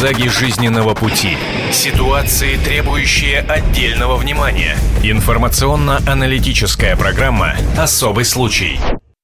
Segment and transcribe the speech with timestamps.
[0.00, 1.36] Зигзаги жизненного пути.
[1.70, 4.78] Ситуации, требующие отдельного внимания.
[5.04, 8.80] Информационно-аналитическая программа «Особый случай».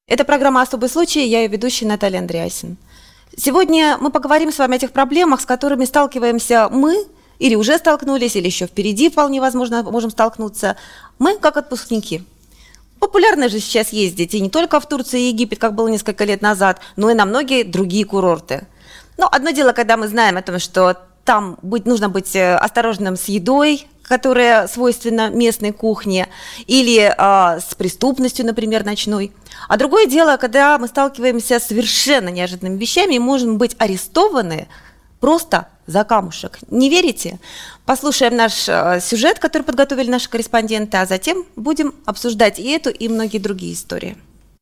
[0.07, 2.77] Это программа «Особый случай», я ее ведущая Наталья Андреасин.
[3.39, 7.06] Сегодня мы поговорим с вами о тех проблемах, с которыми сталкиваемся мы,
[7.38, 10.77] или уже столкнулись, или еще впереди вполне возможно можем столкнуться.
[11.19, 12.22] Мы как отпускники–
[12.99, 16.41] Популярно же сейчас ездить, и не только в Турцию и Египет, как было несколько лет
[16.41, 18.66] назад, но и на многие другие курорты.
[19.16, 23.16] Но одно дело, когда мы знаем о том, что там быть, нужно быть э, осторожным
[23.16, 26.29] с едой, которая свойственна местной кухне,
[26.66, 29.33] или э, с преступностью, например, ночной.
[29.69, 34.69] А другое дело, когда мы сталкиваемся с совершенно неожиданными вещами и можем быть арестованы
[35.21, 36.59] просто за камушек.
[36.71, 37.38] Не верите?
[37.85, 43.09] Послушаем наш э, сюжет, который подготовили наши корреспонденты, а затем будем обсуждать и эту, и
[43.09, 44.16] многие другие истории.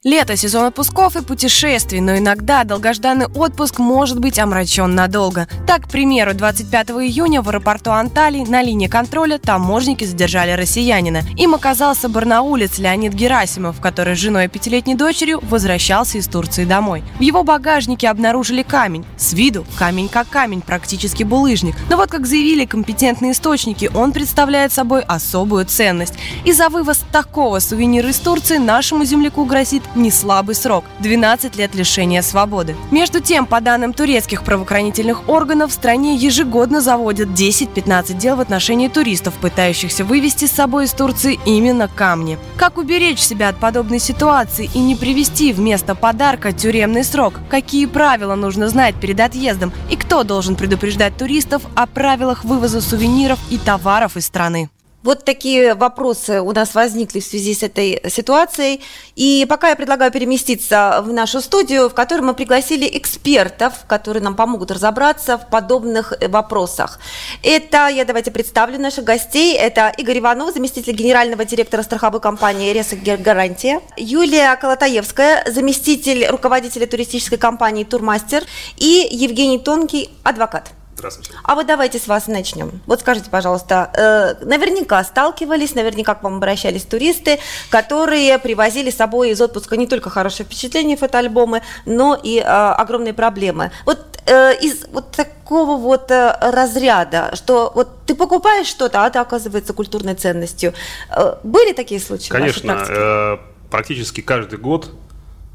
[0.06, 5.48] Лето– сезон отпусков и путешествий, но иногда долгожданный отпуск может быть омрачен надолго.
[5.66, 11.22] Так, к примеру, 25 июня в аэропорту Анталии на линии контроля таможники задержали россиянина.
[11.38, 17.02] Им оказался барнаулец Леонид Герасимов, который с женой и пятилетней дочерью возвращался из Турции домой.
[17.18, 19.06] В его багажнике обнаружили камень.
[19.16, 21.76] С виду камень как камень, практически булыжник.
[21.88, 26.12] Но вот как заявили компетентные источники, он представляет собой особую ценность.
[26.44, 31.74] И за вывоз такого сувенира из Турции нашему земляку грозит не слабый срок– 12 лет
[31.74, 32.76] лишения свободы.
[32.90, 38.88] Между тем, по данным турецких правоохранительных органов, в стране ежегодно заводят 10-15 дел в отношении
[38.88, 42.38] туристов, пытающихся вывести с собой из Турции именно камни.
[42.56, 47.40] Как уберечь себя от подобной ситуации и не привести вместо подарка тюремный срок?
[47.50, 49.72] Какие правила нужно знать перед отъездом?
[49.90, 54.70] И кто должен предупреждать туристов о правилах вывоза сувениров и товаров из страны?
[55.04, 58.80] Вот такие вопросы у нас возникли в связи с этой ситуацией.
[59.16, 64.34] И пока я предлагаю переместиться в нашу студию, в которой мы пригласили экспертов, которые нам
[64.34, 66.98] помогут разобраться в подобных вопросах.
[67.42, 69.54] Это, я давайте представлю наших гостей.
[69.54, 77.36] Это Игорь Иванов, заместитель генерального директора страховой компании «Реса Гарантия», Юлия Колотаевская, заместитель руководителя туристической
[77.36, 78.44] компании «Турмастер»
[78.78, 80.70] и Евгений Тонкий, адвокат.
[80.96, 81.32] Здравствуйте.
[81.42, 82.80] А вот давайте с вас начнем.
[82.86, 89.30] Вот скажите, пожалуйста, э, наверняка сталкивались, наверняка к вам обращались туристы, которые привозили с собой
[89.30, 93.72] из отпуска не только хорошие впечатления, фотоальбомы, но и э, огромные проблемы.
[93.84, 99.20] Вот э, из вот такого вот э, разряда, что вот ты покупаешь что-то, а это
[99.20, 100.74] оказывается культурной ценностью.
[101.10, 102.28] Э, были такие случаи?
[102.28, 103.38] Конечно, э,
[103.68, 104.90] практически каждый год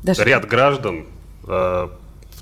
[0.04, 1.08] Даже ряд граждан
[1.48, 1.88] э,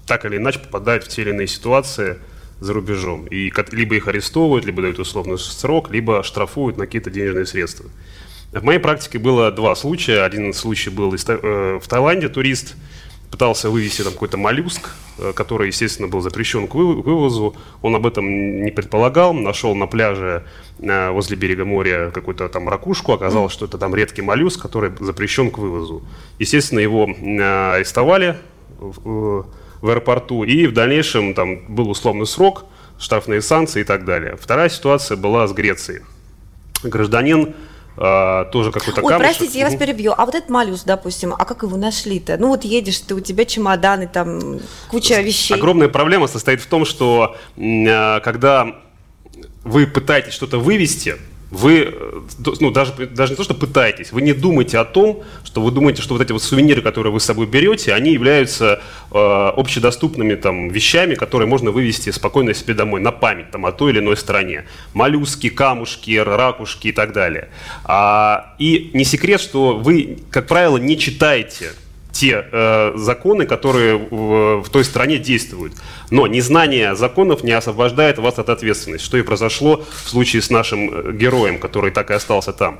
[0.07, 2.17] так или иначе попадают в те или иные ситуации–
[2.59, 3.25] за рубежом.
[3.27, 7.89] И либо их арестовывают, либо дают условный срок, либо штрафуют на какие-то денежные средства.
[8.51, 10.23] В моей практике было два случая.
[10.23, 12.29] Один случай был э, в Таиланде.
[12.29, 12.75] Турист
[13.29, 17.55] пытался вывести там какой-то моллюск, э, который, естественно, был запрещен к вывозу.
[17.81, 19.33] Он об этом не предполагал.
[19.33, 20.45] Нашел на пляже
[20.79, 23.11] э, возле берега моря какую-то там ракушку.
[23.11, 26.01] Оказалось, что это там редкий моллюск, который запрещен к вывозу.
[26.39, 28.37] Естественно, его арестовали
[29.81, 32.65] в аэропорту, и в дальнейшем там был условный срок,
[32.99, 34.37] штрафные санкции и так далее.
[34.39, 36.01] Вторая ситуация была с Грецией.
[36.83, 37.55] Гражданин
[37.97, 39.37] а, тоже какой-то Ой, камушек.
[39.37, 40.13] простите, я вас перебью.
[40.15, 42.37] А вот этот малюс, допустим, а как его нашли-то?
[42.37, 45.55] Ну вот едешь ты, у тебя чемоданы, там куча вещей.
[45.55, 48.75] Огромная проблема состоит в том, что а, когда
[49.63, 51.15] вы пытаетесь что-то вывести,
[51.49, 52.21] вы, э,
[52.59, 56.01] ну, даже, даже не то, что пытаетесь, вы не думаете о том, что вы думаете,
[56.01, 58.81] что вот эти вот сувениры, которые вы с собой берете, они являются
[59.11, 63.91] э, общедоступными там вещами, которые можно вывести спокойно себе домой, на память там о той
[63.91, 64.65] или иной стране.
[64.93, 67.49] Моллюски, камушки, ракушки и так далее.
[67.85, 71.71] А, и не секрет, что вы, как правило, не читаете
[72.17, 75.73] те э, законы, которые в, в той стране действуют.
[76.09, 80.89] Но незнание законов не освобождает вас от ответственности, что и произошло в случае с нашим
[80.89, 82.79] э, героем, который так и остался там.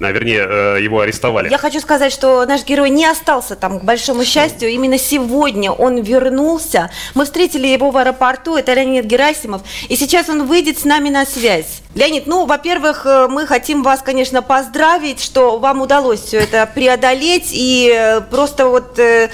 [0.00, 1.50] А, вернее, э, его арестовали.
[1.50, 4.68] Я хочу сказать, что наш герой не остался там, к большому счастью.
[4.68, 6.90] Именно сегодня он вернулся.
[7.14, 11.26] Мы встретили его в аэропорту, это Леонид Герасимов, и сейчас он выйдет с нами на
[11.26, 11.82] связь.
[11.96, 17.48] Леонид, ну, во-первых, э, мы хотим вас, конечно, поздравить, что вам удалось все это преодолеть
[17.52, 19.30] и просто вот э,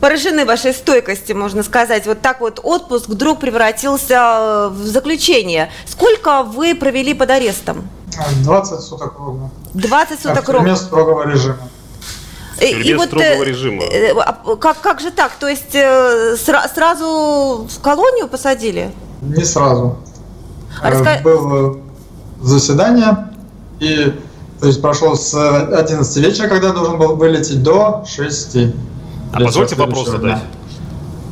[0.00, 2.06] поражены вашей стойкости, можно сказать.
[2.06, 5.70] Вот так вот отпуск вдруг превратился э, в заключение.
[5.86, 7.86] Сколько вы провели под арестом?
[8.44, 9.50] 20 суток ровно.
[9.74, 10.68] 20 суток ровно.
[10.68, 11.68] Без строгого режима.
[12.58, 13.84] Э, и, и вот строгого режима.
[14.24, 15.32] А как, как же так?
[15.32, 18.90] То есть сра- сразу в колонию посадили?
[19.20, 19.98] Не сразу.
[20.82, 21.20] А раска...
[21.22, 21.85] Было
[22.42, 23.28] заседание,
[23.80, 24.12] и
[24.60, 28.56] то есть прошло с 11 вечера, когда должен был вылететь, до 6.
[29.32, 30.42] А позвольте вопрос задать?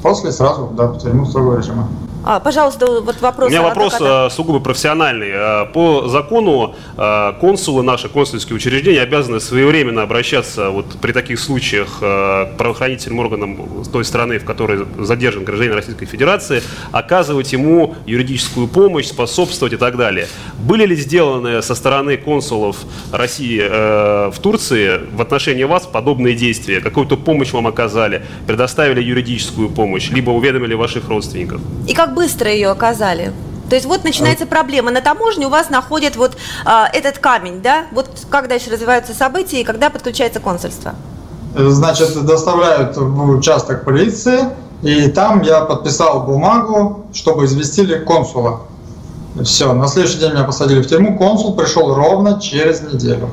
[0.02, 1.88] После сразу, да, в тюрьму строгого режима.
[2.26, 3.48] А, пожалуйста, вот вопрос.
[3.48, 4.26] У меня вопрос адвоката.
[4.26, 5.30] Э, сугубо профессиональный.
[5.30, 11.98] Э, по закону э, консулы, наши консульские учреждения обязаны своевременно обращаться вот при таких случаях
[12.00, 16.62] к правоохранительным органам той страны, в которой задержан гражданин Российской Федерации,
[16.92, 20.26] оказывать ему юридическую помощь, способствовать и так далее.
[20.58, 22.78] Были ли сделаны со стороны консулов
[23.12, 26.80] России в Турции в отношении вас подобные действия?
[26.80, 28.22] Какую-то помощь вам оказали?
[28.46, 30.10] Предоставили юридическую помощь?
[30.10, 31.60] Либо уведомили ваших родственников?
[31.86, 33.32] И как быстро ее оказали?
[33.68, 34.90] То есть вот начинается проблема.
[34.90, 37.86] На таможне у вас находят вот а, этот камень, да?
[37.92, 40.94] Вот как дальше развиваются события и когда подключается консульство?
[41.56, 44.40] Значит, доставляют в участок полиции,
[44.82, 48.62] и там я подписал бумагу, чтобы известили консула.
[49.42, 51.16] Все, на следующий день меня посадили в тюрьму.
[51.18, 53.30] Консул пришел ровно через неделю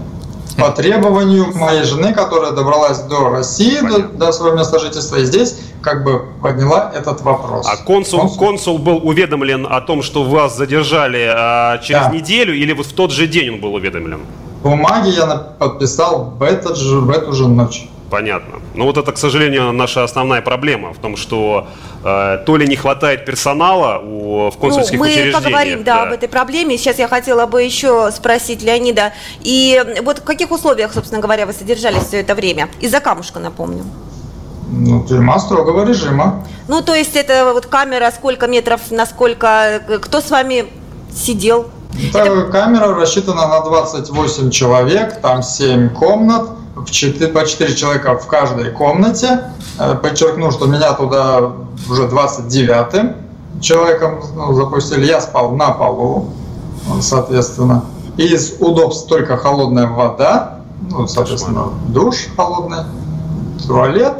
[0.61, 5.59] по требованию моей жены, которая добралась до России, до, до своего места жительства, и здесь
[5.81, 7.67] как бы подняла этот вопрос.
[7.67, 8.37] А консул, консул?
[8.37, 12.11] консул был уведомлен о том, что вас задержали а, через да.
[12.11, 14.21] неделю, или вот в тот же день он был уведомлен?
[14.63, 15.25] Бумаги я
[15.57, 17.89] подписал в, этот же, в эту же ночь.
[18.11, 18.59] Понятно.
[18.75, 21.67] Но вот это, к сожалению, наша основная проблема в том, что
[22.03, 25.37] э, то ли не хватает персонала у, в консульских ну, мы учреждениях.
[25.37, 26.77] Мы поговорим, да, да, об этой проблеме.
[26.77, 29.13] Сейчас я хотела бы еще спросить Леонида.
[29.39, 32.67] И вот в каких условиях, собственно говоря, вы содержались все это время?
[32.81, 33.85] Из-за камушка, напомню.
[34.69, 36.45] Ну, тюрьма строгого режима.
[36.67, 40.65] Ну, то есть это вот камера, сколько метров, насколько, кто с вами
[41.15, 41.67] сидел?
[42.13, 42.49] Это...
[42.51, 48.71] Камера рассчитана на 28 человек, там 7 комнат в 4, по 4 человека в каждой
[48.71, 49.41] комнате.
[49.79, 51.51] Э, подчеркну, что меня туда
[51.89, 53.15] уже 29-м
[53.61, 55.05] человеком ну, запустили.
[55.05, 56.29] Я спал на полу,
[57.01, 57.85] соответственно.
[58.17, 62.83] Из удобств только холодная вода, ну, соответственно, душ холодный,
[63.65, 64.17] туалет.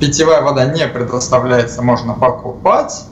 [0.00, 3.04] Питьевая вода не предоставляется, можно покупать.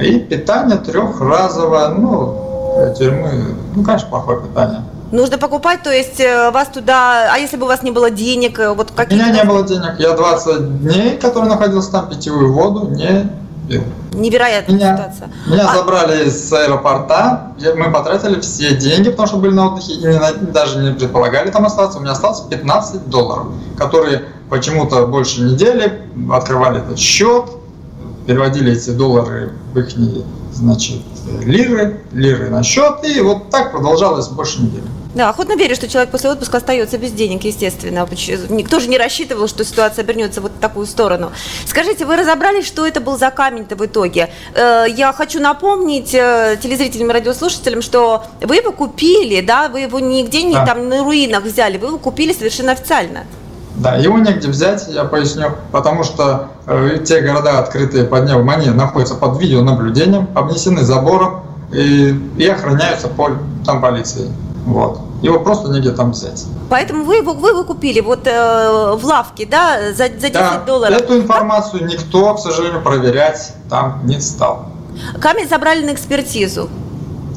[0.00, 4.82] И питание трехразовое, ну, тюрьмы, ну, конечно, плохое питание.
[5.12, 8.58] Нужно покупать, то есть э, вас туда, а если бы у вас не было денег,
[8.58, 9.20] э, вот какие?
[9.20, 13.30] У меня не было денег, я 20 дней, который находился там, питьевую воду не
[13.68, 13.82] пил.
[14.12, 15.30] Невероятная меня, ситуация.
[15.46, 15.74] Меня а...
[15.74, 20.78] забрали с аэропорта, мы потратили все деньги, потому что были на отдыхе, и не, даже
[20.78, 21.98] не предполагали там остаться.
[21.98, 26.02] У меня осталось 15 долларов, которые почему-то больше недели
[26.32, 27.44] открывали этот счет,
[28.26, 29.88] переводили эти доллары в их
[30.52, 31.02] значит,
[31.42, 34.86] лиры, лиры на счет, и вот так продолжалось больше недели.
[35.16, 38.06] Да, охотно верю, что человек после отпуска остается без денег, естественно.
[38.50, 41.32] Никто же не рассчитывал, что ситуация обернется вот в такую сторону.
[41.64, 44.28] Скажите, вы разобрались, что это был за камень-то в итоге?
[44.54, 50.00] Э, я хочу напомнить э, телезрителям и радиослушателям, что вы его купили, да, вы его
[50.00, 50.66] нигде не да.
[50.66, 53.20] там на руинах взяли, вы его купили совершенно официально.
[53.76, 58.68] Да, его негде взять, я поясню, потому что э, те города, открытые под небом, они
[58.68, 61.42] находятся под видеонаблюдением, обнесены забором
[61.72, 63.30] и, и охраняются по,
[63.64, 64.30] там полицией.
[64.66, 65.05] Вот.
[65.22, 66.44] Его просто негде там взять.
[66.68, 70.62] Поэтому вы его, вы его купили вот э, в лавке, да, за, за 10 да,
[70.66, 71.00] долларов?
[71.00, 74.66] эту информацию никто, к сожалению, проверять там не стал.
[75.20, 76.68] Камень забрали на экспертизу.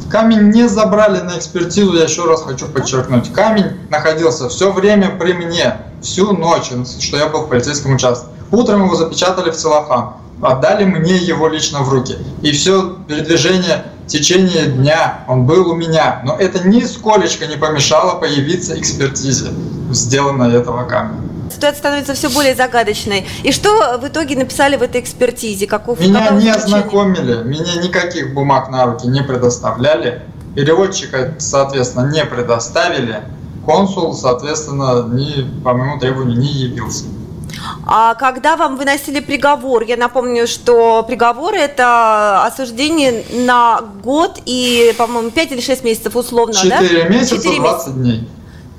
[0.09, 3.31] Камень не забрали на экспертизу, я еще раз хочу подчеркнуть.
[3.31, 8.27] Камень находился все время при мне, всю ночь, что я был в полицейском участке.
[8.51, 12.17] Утром его запечатали в целлофан, отдали мне его лично в руки.
[12.41, 16.21] И все передвижение течение дня он был у меня.
[16.25, 19.51] Но это нисколечко не помешало появиться экспертизе,
[19.91, 21.21] сделанной этого камня.
[21.51, 23.27] Ситуация становится все более загадочной.
[23.43, 25.67] И что в итоге написали в этой экспертизе?
[25.67, 30.23] Каков, меня не ознакомили, меня никаких бумаг на руки не предоставляли.
[30.55, 33.21] Переводчика, соответственно, не предоставили.
[33.65, 37.05] Консул, соответственно, ни, по моему требованию не явился.
[37.85, 45.31] А когда вам выносили приговор, я напомню, что приговор это осуждение на год и, по-моему,
[45.31, 47.09] 5 или 6 месяцев условно, 4 да?
[47.09, 47.91] месяца, 4 20 месяца.
[47.91, 48.27] дней.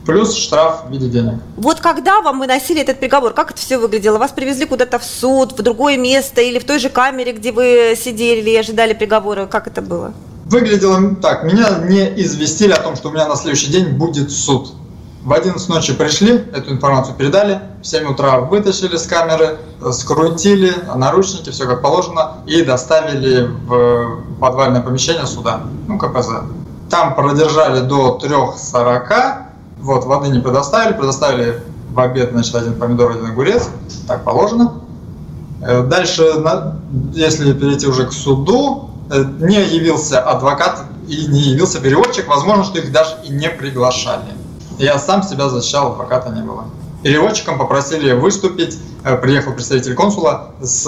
[0.07, 1.35] Плюс штраф в виде денег.
[1.57, 4.19] Вот когда вам выносили этот приговор, как это все выглядело?
[4.19, 7.95] Вас привезли куда-то в суд, в другое место или в той же камере, где вы
[8.03, 9.47] сидели и ожидали приговора?
[9.47, 10.13] Как это было?
[10.47, 11.45] Выглядело так.
[11.45, 14.73] Меня не известили о том, что у меня на следующий день будет суд.
[15.23, 19.59] В 11 ночи пришли, эту информацию передали, в 7 утра вытащили с камеры,
[19.93, 26.29] скрутили, наручники, все как положено, и доставили в подвальное помещение суда, ну, КПЗ.
[26.89, 29.43] Там продержали до 3.40,
[29.81, 33.69] вот, воды не предоставили, предоставили в обед, значит, один помидор, один огурец,
[34.09, 34.81] так положено.
[35.63, 36.25] Э, дальше,
[37.13, 42.79] если перейти уже к суду, э, не явился адвокат и не явился переводчик, возможно, что
[42.79, 44.40] их даже и не приглашали.
[44.81, 46.65] Я сам себя защищал, адвоката не было.
[47.03, 50.87] Переводчиком попросили выступить, э, приехал представитель консула с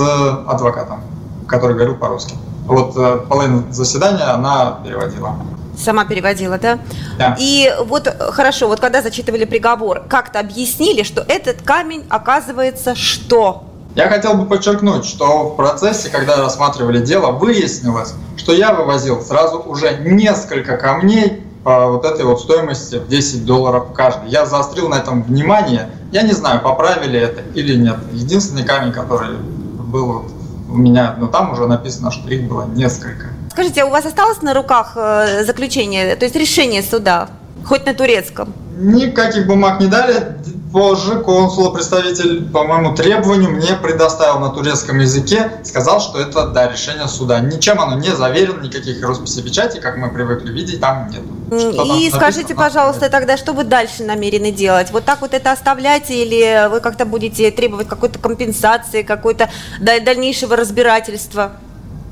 [0.48, 1.02] адвокатом,
[1.46, 2.34] который говорил по-русски.
[2.64, 5.36] Вот э, половину заседания она переводила.
[5.76, 6.78] Сама переводила, да?
[7.18, 7.36] Да.
[7.38, 13.64] И вот хорошо, вот когда зачитывали приговор, как-то объяснили, что этот камень оказывается что?
[13.94, 19.58] Я хотел бы подчеркнуть, что в процессе, когда рассматривали дело, выяснилось, что я вывозил сразу
[19.58, 24.30] уже несколько камней по вот этой вот стоимости в 10 долларов каждый.
[24.30, 25.90] Я заострил на этом внимание.
[26.10, 27.96] Я не знаю, поправили это или нет.
[28.12, 30.24] Единственный камень, который был
[30.68, 33.28] у меня, но там уже написано, что их было несколько.
[33.50, 37.28] Скажите, а у вас осталось на руках э, заключение, то есть решение суда,
[37.64, 38.52] хоть на турецком?
[38.78, 40.36] Никаких бумаг не дали.
[40.72, 46.66] Позже консула представитель по моему требованию мне предоставил на турецком языке, сказал, что это да,
[46.66, 47.40] решение суда.
[47.40, 51.20] Ничем оно не заверено, никаких росписей печати, как мы привыкли видеть, там нет.
[51.52, 54.90] И скажите, пожалуйста, тогда, что вы дальше намерены делать?
[54.90, 61.52] Вот так вот это оставлять или вы как-то будете требовать какой-то компенсации, какой-то дальнейшего разбирательства?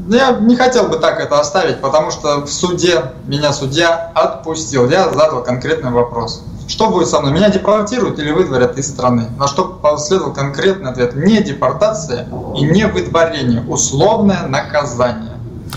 [0.09, 4.89] Я не хотел бы так это оставить, потому что в суде меня судья отпустил.
[4.89, 6.43] Я задал конкретный вопрос.
[6.69, 7.33] Что будет со мной?
[7.33, 9.27] Меня депортируют или выдворят из страны?
[9.39, 11.17] На что последовал конкретный ответ.
[11.17, 13.65] Не депортация и не выдворение.
[13.67, 15.31] Условное наказание.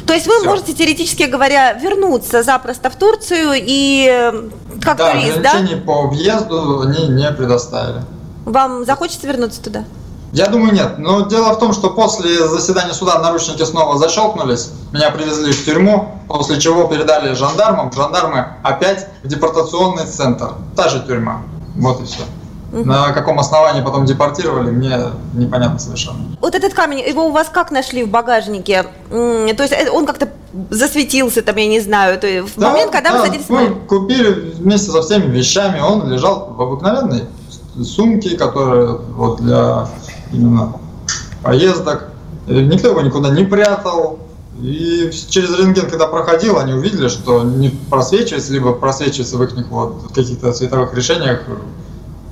[0.06, 0.50] То есть вы Все.
[0.50, 4.50] можете, теоретически говоря, вернуться запросто в Турцию и э,
[4.82, 5.54] как да, турист, да?
[5.86, 8.02] по въезду они не предоставили.
[8.46, 9.86] Вам захочется вернуться туда?
[10.34, 10.98] Я думаю, нет.
[10.98, 16.10] Но дело в том, что после заседания суда наручники снова защелкнулись, меня привезли в тюрьму,
[16.28, 17.92] после чего передали жандармам.
[17.92, 20.54] Жандармы опять в депортационный центр.
[20.76, 21.44] Та же тюрьма.
[21.76, 22.24] Вот и все.
[22.72, 24.98] На каком основании потом депортировали, мне
[25.34, 26.18] непонятно совершенно.
[26.42, 28.88] Вот этот камень, его у вас как нашли в багажнике?
[29.12, 30.30] То есть э, он как-то
[30.72, 33.76] засветился там, я не знаю, то есть в да, момент, когда да, вы садились Мы
[33.88, 37.26] купили вместе со всеми вещами, он лежал в обыкновенной
[37.84, 39.88] сумке, которая вот для
[40.34, 40.74] именно
[41.42, 42.10] поездок.
[42.48, 44.20] Никто его никуда не прятал.
[44.62, 50.12] И через рентген, когда проходил, они увидели, что не просвечивается, либо просвечивается в их вот
[50.14, 51.42] каких-то цветовых решениях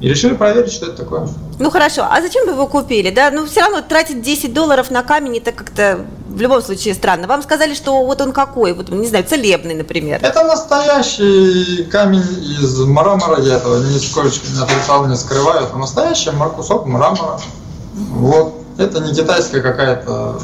[0.02, 1.28] и решили проверить, что это такое.
[1.60, 3.12] Ну хорошо, а зачем вы его купили?
[3.12, 7.28] Да, ну все равно тратить 10 долларов на камень это как-то в любом случае странно.
[7.28, 10.20] Вам сказали, что вот он какой, вот не знаю, целебный, например.
[10.24, 12.24] Это настоящий камень
[12.60, 15.66] из мрамора, я этого нисколько не отрицал, не скрываю.
[15.66, 17.40] Это настоящий кусок мрамора.
[17.94, 18.56] Вот.
[18.78, 20.40] Это не китайская какая-то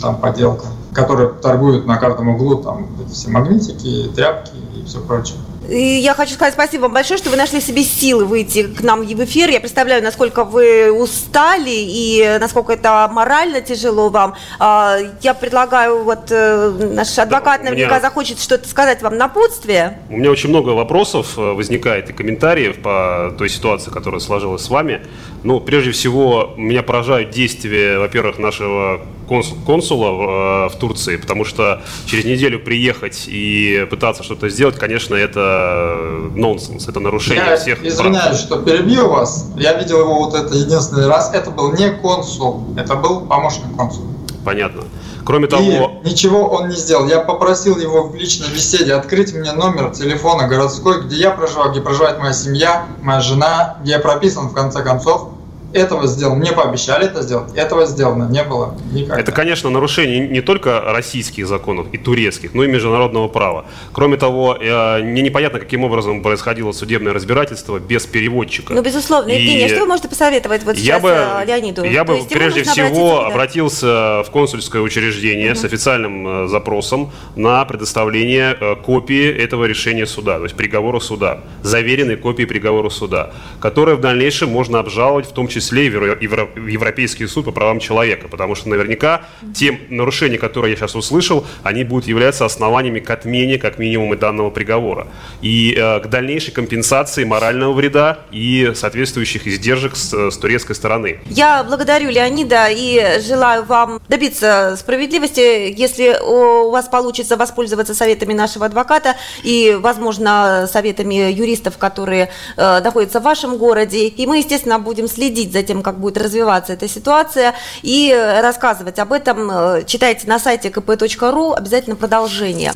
[0.00, 5.38] там поделка, которая торгуют на каждом углу, там эти все магнитики, тряпки и все прочее.
[5.68, 9.02] И я хочу сказать спасибо вам большое, что вы нашли себе силы выйти к нам
[9.02, 9.50] в эфир.
[9.50, 14.34] Я представляю, насколько вы устали и насколько это морально тяжело вам.
[14.58, 18.00] А, я предлагаю, вот э, наш адвокат да, наверняка меня...
[18.00, 19.98] захочет что-то сказать вам на напутствие.
[20.10, 24.68] У меня очень много вопросов э, возникает и комментариев по той ситуации, которая сложилась с
[24.68, 25.00] вами.
[25.42, 31.82] Ну, прежде всего, меня поражают действия, во-первых, нашего консула в, э, в Турции, потому что
[32.06, 38.24] через неделю приехать и пытаться что-то сделать, конечно, это нонсенс, это нарушение Я всех извиняюсь,
[38.24, 38.36] прав.
[38.38, 39.50] что перебью вас.
[39.56, 41.32] Я видел его вот это единственный раз.
[41.32, 44.08] Это был не консул, это был помощник консула.
[44.44, 44.82] Понятно.
[45.24, 46.00] Кроме того...
[46.04, 47.06] И ничего он не сделал.
[47.06, 51.80] Я попросил его в личной беседе открыть мне номер телефона городской, где я проживаю, где
[51.80, 55.28] проживает моя семья, моя жена, где я прописан в конце концов
[55.72, 59.18] этого сделал, мне пообещали это сделать, этого сделано не было никак.
[59.18, 63.64] Это, конечно, нарушение не только российских законов и турецких, но и международного права.
[63.92, 68.74] Кроме того, э, мне непонятно, каким образом происходило судебное разбирательство без переводчика.
[68.74, 69.30] Ну, безусловно.
[69.30, 71.84] И Евгений, а что вы можете посоветовать вот я сейчас бы, э, Леониду?
[71.84, 75.60] Я бы прежде всего обратился в консульское учреждение угу.
[75.60, 82.16] с официальным э, запросом на предоставление копии этого решения суда, то есть приговора суда, заверенной
[82.16, 87.44] копии приговора суда, которое в дальнейшем можно обжаловать в том числе числе в Европейский суд
[87.44, 89.22] по правам человека, потому что наверняка
[89.54, 94.16] те нарушения, которые я сейчас услышал, они будут являться основаниями к отмене, как минимум, и
[94.16, 95.06] данного приговора.
[95.40, 101.20] И э, к дальнейшей компенсации морального вреда и соответствующих издержек с, с турецкой стороны.
[101.26, 108.66] Я благодарю Леонида и желаю вам добиться справедливости, если у вас получится воспользоваться советами нашего
[108.66, 114.08] адвоката и, возможно, советами юристов, которые э, находятся в вашем городе.
[114.08, 118.98] И мы, естественно, будем следить следить за тем, как будет развиваться эта ситуация и рассказывать
[118.98, 119.50] об этом.
[119.50, 122.72] Э, читайте на сайте kp.ru обязательно продолжение.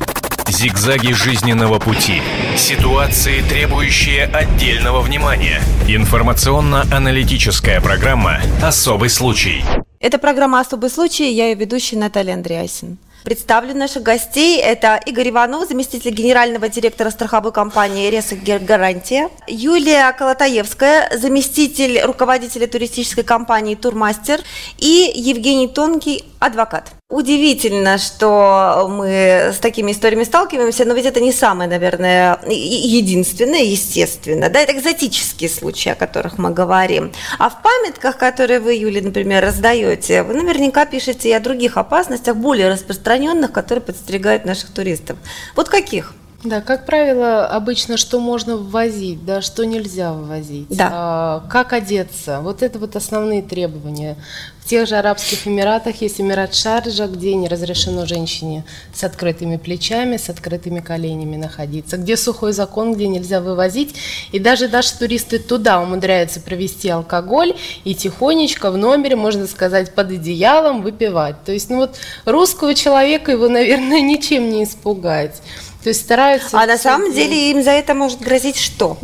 [0.47, 2.21] Зигзаги жизненного пути.
[2.55, 5.61] Ситуации, требующие отдельного внимания.
[5.87, 9.63] Информационно-аналитическая программа «Особый случай».
[9.99, 11.33] Это программа «Особый случай».
[11.33, 12.97] Я ее ведущая Наталья Андреасин.
[13.23, 14.59] Представлю наших гостей.
[14.59, 23.23] Это Игорь Иванов, заместитель генерального директора страховой компании «Реса Гарантия», Юлия Колотаевская, заместитель руководителя туристической
[23.25, 24.41] компании «Турмастер»
[24.77, 26.96] и Евгений Тонкий, адвокат.
[27.09, 34.49] Удивительно, что мы с такими историями сталкиваемся, но ведь это не самое, наверное, единственное, естественно.
[34.49, 37.13] Да, это экзотические случаи, о которых мы говорим.
[37.39, 42.35] А в памятках, которые вы, Юля, например, раздаете, вы наверняка пишете и о других опасностях,
[42.35, 45.17] более распространенных, которые подстерегают наших туристов.
[45.55, 46.13] Вот каких?
[46.43, 50.89] Да, как правило, обычно что можно ввозить, да, что нельзя ввозить, да.
[50.93, 52.41] а, как одеться.
[52.41, 54.17] Вот это вот основные требования.
[54.63, 60.17] В тех же Арабских Эмиратах есть Эмират Шарджа, где не разрешено женщине с открытыми плечами,
[60.17, 63.95] с открытыми коленями находиться, где сухой закон, где нельзя вывозить.
[64.31, 70.11] И даже наши туристы туда умудряются провести алкоголь и тихонечко в номере, можно сказать, под
[70.11, 71.43] одеялом выпивать.
[71.45, 75.41] То есть, ну вот русского человека его, наверное, ничем не испугать.
[75.87, 76.59] То есть стараются...
[76.59, 78.97] А на самом деле им за это может грозить что?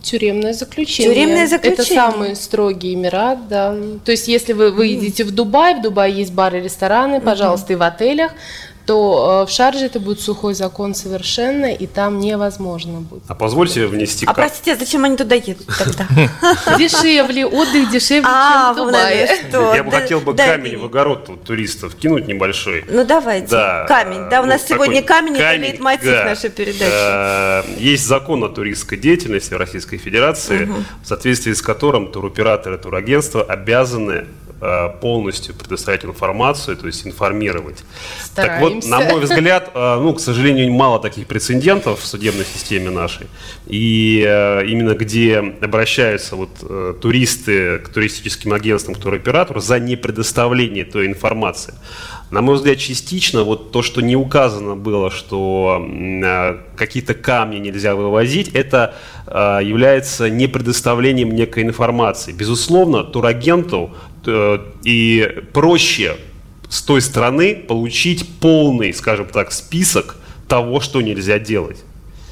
[0.00, 1.12] Тюремное заключение.
[1.12, 1.82] Тюремное заключение.
[1.82, 3.74] Это самый строгий Эмират, да.
[4.04, 5.26] То есть если вы выйдете mm.
[5.26, 7.76] в Дубай, в Дубае есть бары, рестораны, пожалуйста, mm-hmm.
[7.76, 8.32] и в отелях,
[8.86, 13.22] то э, в Шарже это будет сухой закон совершенно, и там невозможно будет.
[13.28, 14.26] А позвольте внести...
[14.26, 16.06] А простите, а зачем они туда едут тогда?
[16.78, 19.28] Дешевле, отдых дешевле, а, чем в Дубае.
[19.76, 22.84] Я бы хотел бы камень в огород туристов кинуть небольшой.
[22.88, 24.28] Ну давайте, камень.
[24.28, 26.90] Да, у нас ну, сегодня камень, это лейтмотив нашей передачи.
[26.90, 30.68] Э, есть закон о туристской деятельности в Российской Федерации,
[31.02, 34.26] в соответствии с которым туроператоры, турагентства обязаны
[35.00, 37.84] полностью предоставлять информацию, то есть информировать.
[38.22, 38.30] Стараемся.
[38.34, 42.90] Так вот, на мой взгляд, э, ну, к сожалению, мало таких прецедентов в судебной системе
[42.90, 43.26] нашей.
[43.66, 46.50] И э, именно где обращаются вот
[47.00, 51.74] туристы к туристическим агентствам, к туроператору за непредоставление той информации.
[52.30, 55.86] На мой взгляд, частично вот то, что не указано было, что
[56.76, 58.94] какие-то камни нельзя вывозить, это
[59.26, 62.32] является непредоставлением некой информации.
[62.32, 66.16] Безусловно, турагенту Э, и проще
[66.68, 70.16] с той стороны получить полный, скажем так, список
[70.48, 71.84] того, что нельзя делать.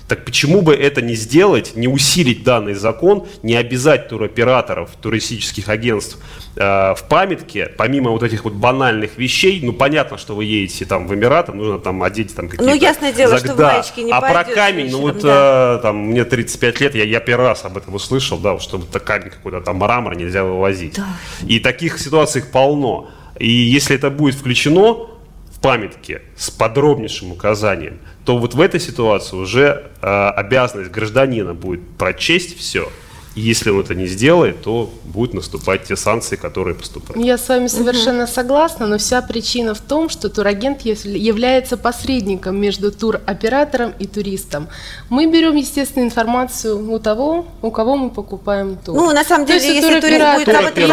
[0.08, 6.18] Так почему бы это не сделать, не усилить данный закон, не обязать туроператоров, туристических агентств
[6.56, 6.60] э,
[6.94, 11.14] в памятке, помимо вот этих вот банальных вещей, ну понятно, что вы едете там в
[11.14, 12.74] Эмираты, нужно там одеть там какие-то...
[12.74, 13.40] Ну ясное дело, заг...
[13.40, 15.76] что в маечке не А про камень, ну вот да.
[15.78, 19.00] э, там мне 35 лет, я, я первый раз об этом услышал, да, что это
[19.00, 20.96] камень какой-то, там мрамор нельзя вывозить.
[20.96, 21.06] Да.
[21.46, 23.10] И таких ситуаций полно.
[23.38, 25.08] И если это будет включено
[25.50, 31.80] в памятке с подробнейшим указанием, то вот в этой ситуации уже э, обязанность гражданина будет
[31.96, 32.88] прочесть все–
[33.34, 37.24] и если он это не сделает, то будут наступать те санкции, которые поступают.
[37.24, 38.32] Я с вами совершенно угу.
[38.32, 44.68] согласна, но вся причина в том, что турагент является посредником между туроператором и туристом.
[45.08, 48.94] Мы берем, естественно, информацию у того, у кого мы покупаем тур.
[48.94, 50.88] Ну, на самом деле, если турист будет этом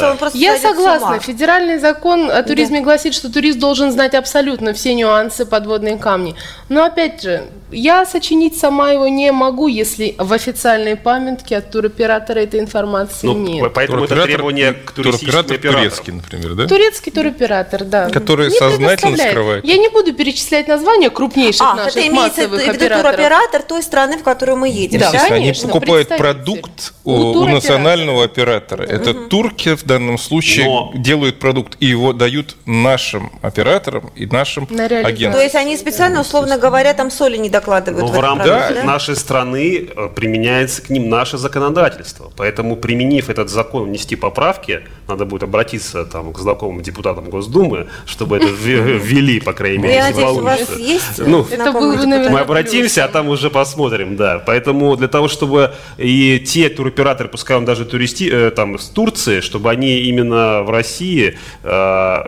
[0.00, 0.10] да.
[0.12, 1.18] он просто Я согласна.
[1.20, 2.84] Федеральный закон о туризме да.
[2.84, 6.34] гласит, что турист должен знать абсолютно все нюансы подводные камни.
[6.68, 12.40] Но опять же, я сочинить сама его не могу, если в официальной памятке от туроператора
[12.40, 13.72] этой информации ну, нет.
[13.72, 15.60] Поэтому это требование к операторам.
[15.60, 16.66] турецкий, например, да?
[16.66, 18.10] Турецкий туроператор, да.
[18.10, 19.64] Который не сознательно скрывает.
[19.64, 23.02] Я не буду перечислять названия крупнейших а, наших это массовых имеется операторов.
[23.02, 24.98] туроператор той страны, в которую мы едем.
[24.98, 28.82] Да, конечно, они покупают продукт у, у, у национального оператора.
[28.82, 29.28] Это угу.
[29.28, 30.92] турки в данном случае Но...
[30.96, 35.38] делают продукт и его дают нашим операторам и нашим агентам.
[35.38, 38.04] То есть они специально, условно говоря, там соли не докладывают.
[38.04, 38.82] Но в, в рамках да?
[38.82, 42.30] нашей страны э, применяется к ним наше законодательство законодательство.
[42.36, 48.36] Поэтому, применив этот закон, внести поправки, надо будет обратиться там, к знакомым депутатам Госдумы, чтобы
[48.36, 50.78] это ввели, по крайней мере, если получится.
[50.78, 54.42] есть ну, это наверное, Мы обратимся, а там уже посмотрим, да.
[54.46, 59.40] Поэтому для того, чтобы и те туроператоры, пускай он даже туристи, э, там, с Турции,
[59.40, 61.68] чтобы они именно в России э,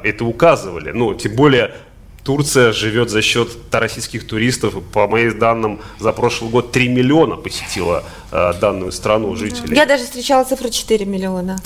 [0.05, 0.93] это указывали.
[0.93, 1.71] Ну, тем более
[2.25, 4.75] Турция живет за счет российских туристов.
[4.93, 9.77] По моим данным, за прошлый год 3 миллиона посетила э, данную страну жителей.
[9.77, 11.59] Я даже встречала цифру 4 миллиона.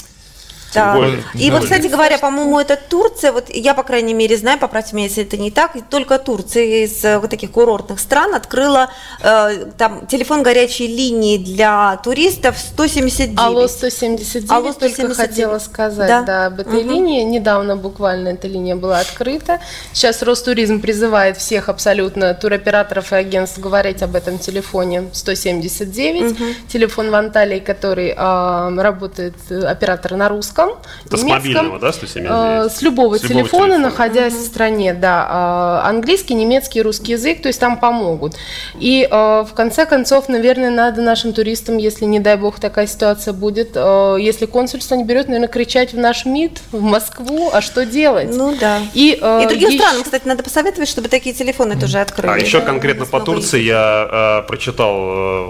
[0.74, 0.98] Да.
[1.34, 5.06] И вот, кстати говоря, по-моему, это Турция, вот я, по крайней мере, знаю, поправьте меня,
[5.06, 8.90] если это не так, только Турция из э, вот таких курортных стран открыла
[9.22, 13.38] э, там телефон горячей линии для туристов 179.
[13.38, 14.96] Алло 179, Алло 179.
[14.96, 16.22] только хотела сказать да.
[16.22, 16.90] Да, об этой угу.
[16.90, 17.22] линии.
[17.22, 19.60] Недавно буквально эта линия была открыта.
[19.92, 26.32] Сейчас Ростуризм призывает всех абсолютно туроператоров и агентств говорить об этом телефоне 179.
[26.32, 26.44] Угу.
[26.68, 31.92] Телефон в Анталии, который э, работает, оператор на русском русском, Это немецком, с мобильного, да,
[31.92, 35.81] с, э, с любого с телефона, телефона, находясь в стране, да.
[35.85, 38.35] Э, английский, немецкий, русский язык, то есть там помогут.
[38.79, 39.16] И э,
[39.48, 44.16] в конце концов, наверное, надо нашим туристам, если, не дай бог, такая ситуация будет, э,
[44.20, 48.35] если консульство не берет, наверное, кричать в наш МИД, в Москву, а что делать?
[48.35, 48.81] Ну да.
[48.94, 49.79] И, э, и другим еще...
[49.79, 52.33] странам, кстати, надо посоветовать, чтобы такие телефоны тоже открыли.
[52.33, 54.94] А еще конкретно по Турции я э, прочитал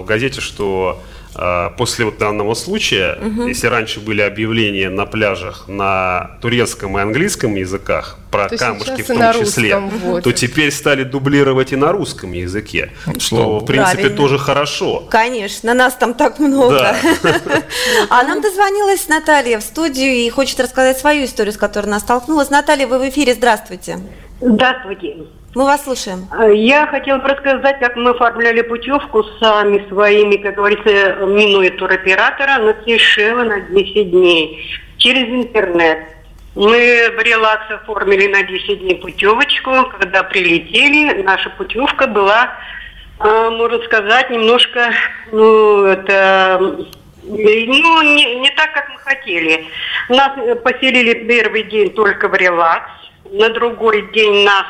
[0.01, 1.14] в газете, что а,
[1.77, 3.47] после вот данного случая, угу.
[3.47, 9.07] если раньше были объявления на пляжах на турецком и английском языках про то камушки в
[9.07, 10.23] том числе, вот.
[10.23, 14.17] то теперь стали дублировать и на русском языке, что в принципе Правильно.
[14.17, 15.07] тоже хорошо.
[15.09, 16.75] Конечно, нас там так много.
[16.75, 16.95] Да.
[18.09, 22.49] А нам дозвонилась Наталья в студию и хочет рассказать свою историю, с которой она столкнулась.
[22.49, 23.99] Наталья, вы в эфире, здравствуйте.
[24.41, 25.27] Здравствуйте.
[25.55, 26.27] Мы вас слушаем.
[26.31, 32.75] А, я хотела рассказать, как мы оформляли путевку сами своими, как говорится, минуя туроператора на
[32.83, 35.99] Сейшелы на 10 дней через интернет.
[36.55, 39.71] Мы в релакс оформили на 10 дней путевочку.
[39.97, 42.51] Когда прилетели, наша путевка была,
[43.19, 44.91] а, можно сказать, немножко,
[45.31, 46.59] ну, это
[47.23, 49.67] ну, не, не так, как мы хотели.
[50.09, 50.31] Нас
[50.65, 52.91] поселили первый день только в релакс.
[53.31, 54.65] На другой день нас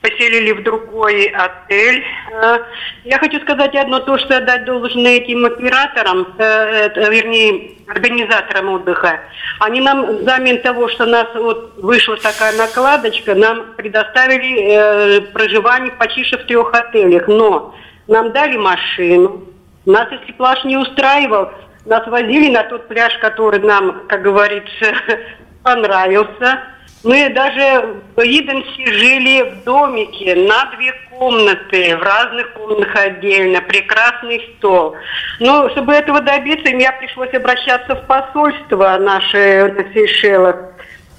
[0.00, 2.04] поселили в другой отель.
[2.32, 2.58] Э,
[3.04, 9.20] я хочу сказать одно, то, что отдать должны этим операторам, э, вернее, организаторам отдыха.
[9.60, 16.24] Они нам взамен того, что нас вот вышла такая накладочка, нам предоставили э, проживание почти
[16.24, 17.28] в трех отелях.
[17.28, 17.74] Но
[18.08, 19.44] нам дали машину.
[19.86, 21.50] Нас, если плаж не устраивал,
[21.86, 24.94] нас возили на тот пляж, который нам, как говорится,
[25.62, 26.60] понравился.
[27.02, 34.54] Мы даже в Иденсе жили в домике на две комнаты, в разных комнатах отдельно, прекрасный
[34.56, 34.94] стол.
[35.38, 40.56] Но чтобы этого добиться, мне пришлось обращаться в посольство наше на Сейшелах.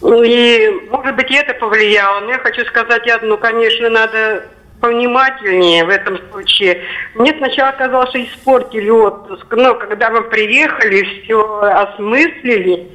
[0.04, 2.22] И, может быть, это повлияло.
[2.22, 4.44] Но я хочу сказать одну, конечно, надо
[4.82, 6.82] повнимательнее в этом случае.
[7.16, 12.90] Мне сначала казалось, что испортили отпуск, но когда мы приехали, все осмыслили,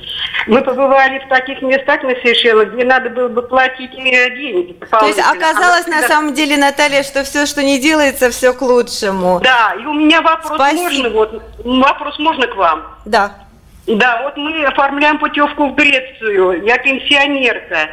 [0.48, 4.76] мы побывали в таких местах на Сейшелах, где надо было бы платить деньги.
[4.90, 8.60] То есть оказалось а на самом деле, Наталья, что все, что не делается, все к
[8.62, 9.40] лучшему.
[9.42, 10.82] Да, и у меня вопрос Спасибо.
[10.82, 12.82] можно, вот, вопрос можно к вам?
[13.04, 13.34] Да.
[13.86, 16.64] Да, вот мы оформляем путевку в Грецию.
[16.64, 17.88] Я пенсионерка.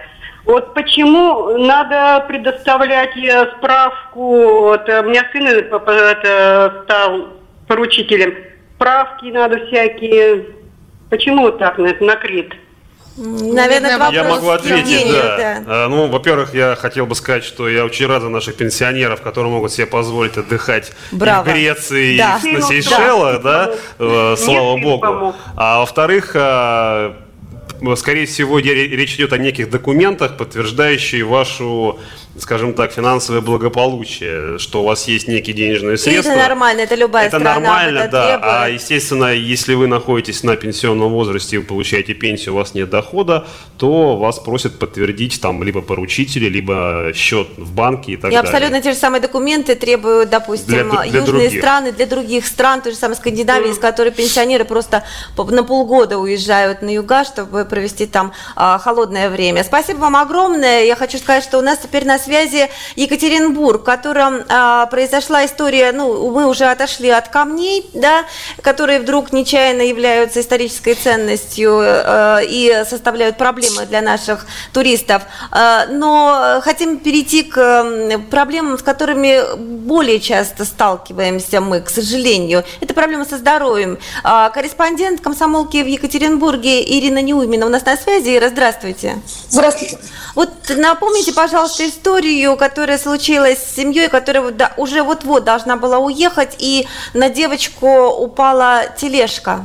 [0.46, 7.30] Вот почему надо предоставлять э, справку, вот, э, у меня сын э, это, стал
[7.68, 8.36] поручителем,
[8.76, 10.48] справки надо всякие.
[11.10, 12.54] Почему вот так на, накрит?
[13.16, 15.60] Наверное, вопрос Я могу ответить, да.
[15.66, 15.88] да.
[15.88, 19.72] Ну, во-первых, я хотел бы сказать, что я очень рад за наших пенсионеров, которые могут
[19.72, 21.44] себе позволить отдыхать Браво.
[21.44, 22.40] в Греции, да.
[22.44, 24.36] и на Сейшелах, да, да.
[24.36, 25.36] слава богу.
[25.56, 27.16] А во-вторых, а,
[27.96, 32.00] скорее всего, речь идет о неких документах, подтверждающих вашу
[32.38, 36.32] скажем так, финансовое благополучие, что у вас есть некие денежные средства.
[36.32, 38.28] это нормально, это любая это страна нормально, это да.
[38.28, 38.54] Требует.
[38.54, 42.90] А естественно, если вы находитесь на пенсионном возрасте и вы получаете пенсию, у вас нет
[42.90, 43.46] дохода,
[43.78, 48.52] то вас просят подтвердить там либо поручители, либо счет в банке и так и далее.
[48.52, 51.60] И абсолютно те же самые документы требуют, допустим, для, для южные других.
[51.60, 53.74] страны, для других стран, то же самое Скандинавии, mm.
[53.74, 55.04] из которой пенсионеры просто
[55.38, 59.64] на полгода уезжают на юга, чтобы провести там а, холодное время.
[59.64, 60.84] Спасибо вам огромное.
[60.86, 65.92] Я хочу сказать, что у нас теперь на связи Екатеринбург, в котором а, произошла история,
[65.92, 68.26] ну, мы уже отошли от камней, да,
[68.62, 75.24] которые вдруг нечаянно являются исторической ценностью а, и составляют проблемы для наших туристов.
[75.52, 82.64] А, но хотим перейти к проблемам, с которыми более часто сталкиваемся мы, к сожалению.
[82.82, 83.98] Это проблема со здоровьем.
[84.24, 88.38] А, корреспондент комсомолки в Екатеринбурге Ирина Неумина у нас на связи.
[88.38, 89.18] Ира, здравствуйте.
[89.50, 89.98] Здравствуйте.
[90.36, 96.56] Вот напомните, пожалуйста, историю историю, которая случилась с семьей, которая уже вот-вот должна была уехать,
[96.60, 99.62] и на девочку упала тележка.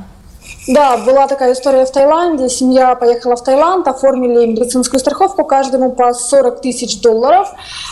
[0.67, 2.49] Да, была такая история в Таиланде.
[2.49, 7.49] Семья поехала в Таиланд, оформили медицинскую страховку каждому по 40 тысяч долларов.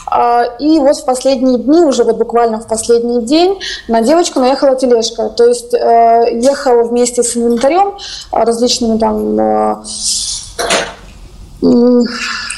[0.07, 4.77] А, и вот в последние дни, уже вот буквально в последний день, на девочку наехала
[4.77, 5.29] тележка.
[5.31, 7.95] То есть э, ехала вместе с инвентарем,
[8.31, 9.77] различными там э,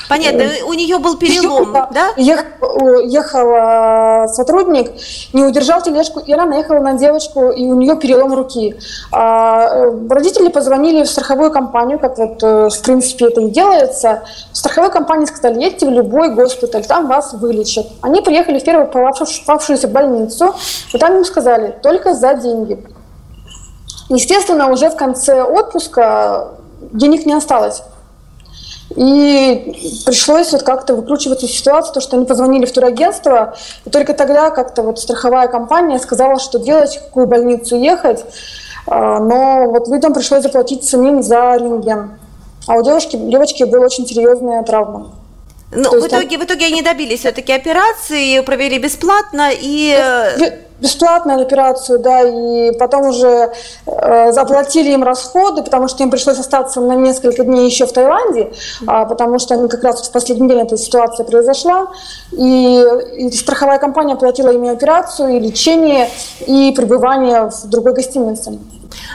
[0.09, 2.11] Понятно, у нее был перелом, да?
[2.17, 4.91] Ехал, ехал сотрудник,
[5.33, 8.77] не удержал тележку, и она наехала на девочку, и у нее перелом руки.
[9.13, 14.23] А, э, родители позвонили в страховую компанию, как вот э, в принципе это и делается.
[14.53, 17.87] В страховой компании сказали, едьте в любой госпиталь, там вас вылечат.
[18.01, 20.55] Они приехали в первую попавшуюся больницу,
[20.93, 22.79] и там им сказали, только за деньги.
[24.09, 26.49] Естественно, уже в конце отпуска
[26.93, 27.83] денег не осталось.
[28.97, 34.15] И пришлось вот как-то выкручиваться из ситуации, то, что они позвонили в турагентство, и только
[34.15, 38.25] тогда как-то вот страховая компания сказала, что делать, в какую больницу ехать,
[38.87, 42.19] а, но вот людям пришлось заплатить самим за рентген.
[42.67, 45.13] А у девушки, девочки была очень серьезная травма.
[45.71, 46.41] Ну, в итоге, там...
[46.41, 49.99] в итоге они добились все-таки операции, провели бесплатно и...
[50.81, 53.53] Бесплатную операцию, да, и потом уже
[53.87, 58.53] э, заплатили им расходы, потому что им пришлось остаться на несколько дней еще в Таиланде,
[58.87, 61.89] а, потому что они как раз в последний день эта ситуация произошла,
[62.33, 62.85] и,
[63.17, 66.09] и страховая компания платила им операцию, и лечение,
[66.47, 68.59] и пребывание в другой гостинице.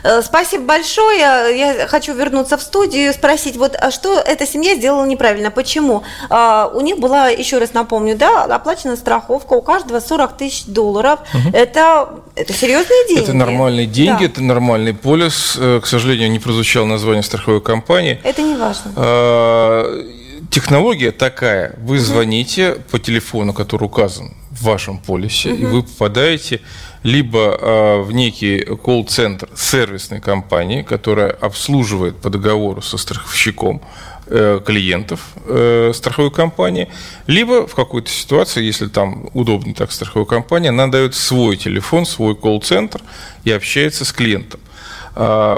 [0.03, 1.19] Э, спасибо большое.
[1.19, 5.51] Я хочу вернуться в студию и спросить, вот а что эта семья сделала неправильно?
[5.51, 6.03] Почему?
[6.29, 11.19] А, у них была, еще раз напомню, да, оплачена страховка, у каждого 40 тысяч долларов.
[11.33, 11.55] Угу.
[11.55, 13.23] Это, это серьезные деньги.
[13.23, 14.25] Это нормальные деньги, да.
[14.25, 15.57] это нормальный полис.
[15.59, 18.19] Э, к сожалению, не прозвучало название страховой компании.
[18.23, 18.91] Это не важно.
[18.95, 20.05] А,
[20.49, 21.75] технология такая.
[21.77, 25.61] Вы звоните по телефону, который указан в вашем полисе, угу.
[25.61, 26.61] и вы попадаете
[27.03, 33.81] либо э, в некий колл-центр сервисной компании, которая обслуживает по договору со страховщиком
[34.27, 36.87] э, клиентов э, страховой компании,
[37.27, 42.35] либо в какой-то ситуации, если там удобно так страховая компания, она дает свой телефон, свой
[42.35, 43.01] колл-центр
[43.43, 44.61] и общается с клиентом.
[45.15, 45.57] А,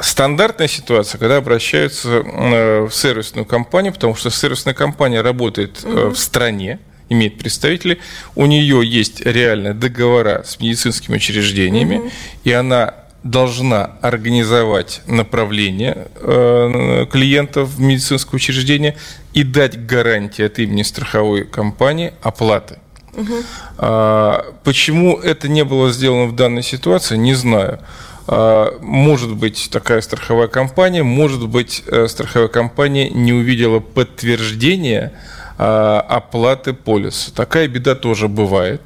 [0.00, 6.10] стандартная ситуация, когда обращаются в сервисную компанию, потому что сервисная компания работает угу.
[6.10, 7.98] в стране, имеет представителей,
[8.34, 12.10] у нее есть реально договора с медицинскими учреждениями, угу.
[12.44, 18.96] и она должна организовать направление э, клиентов в медицинское учреждение
[19.32, 22.78] и дать гарантии от имени страховой компании оплаты.
[23.16, 23.34] Угу.
[23.78, 27.80] А, почему это не было сделано в данной ситуации, не знаю.
[28.26, 35.12] А, может быть такая страховая компания, может быть э, страховая компания не увидела подтверждения
[35.56, 37.30] оплаты полиса.
[37.34, 38.80] Такая беда тоже бывает,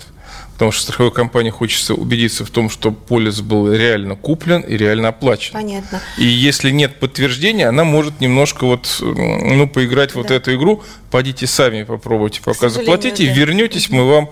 [0.53, 5.09] потому что страховой компании хочется убедиться в том, что полис был реально куплен и реально
[5.09, 5.53] оплачен.
[5.53, 6.01] Понятно.
[6.19, 10.21] И если нет подтверждения, она может немножко вот, ну, поиграть да.
[10.21, 10.83] вот эту игру.
[11.11, 13.33] Пойдите сами попробуйте, пока заплатите, да.
[13.33, 14.31] вернетесь, мы вам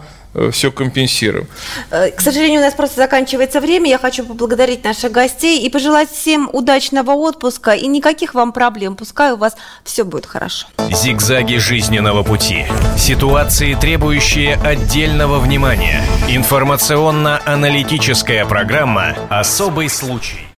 [0.50, 1.46] все компенсируем.
[1.90, 3.90] Э, к сожалению, у нас просто заканчивается время.
[3.90, 8.96] Я хочу поблагодарить наших гостей и пожелать всем удачного отпуска и никаких вам проблем.
[8.96, 10.66] Пускай у вас все будет хорошо.
[10.90, 12.66] Зигзаги жизненного пути.
[12.98, 16.02] Ситуации, требующие отдельного внимания.
[16.28, 20.55] Информационно-аналитическая программа «Особый случай».